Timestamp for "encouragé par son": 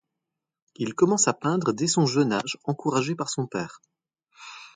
2.65-3.45